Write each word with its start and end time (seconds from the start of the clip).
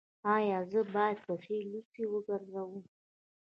ایا 0.35 0.59
زه 0.71 0.81
باید 0.93 1.17
پښې 1.25 1.57
لوڅې 1.71 2.03
وګرځم؟ 2.09 2.71